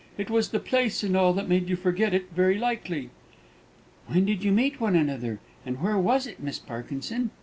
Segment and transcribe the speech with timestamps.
[0.17, 3.11] It was the place and all that made you forget it, very likely."
[4.07, 7.29] "When did you meet one another, and where was it, Miss Parkinson?"